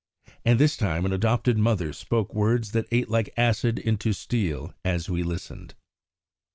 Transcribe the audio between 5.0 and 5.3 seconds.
we